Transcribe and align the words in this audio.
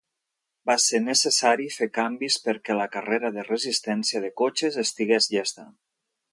Va 0.69 0.75
ser 0.85 1.01
necessari 1.07 1.67
fer 1.75 1.89
canvis 1.97 2.39
per 2.47 2.55
què 2.69 2.79
la 2.79 2.89
carrera 2.97 3.33
de 3.37 3.45
resistència 3.51 4.25
de 4.27 4.35
cotxes 4.45 4.81
estigués 4.89 5.33
llesta. 5.37 5.71